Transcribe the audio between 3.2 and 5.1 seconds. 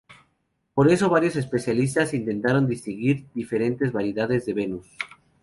diferentes variedades de venus.